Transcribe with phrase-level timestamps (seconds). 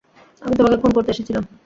[0.41, 1.43] আমি তোমাকে খুন করতে এসেছিলাম।